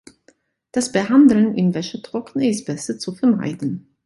[0.71, 3.93] Das Behandeln im Wäschetrockner ist besser zu vermeiden.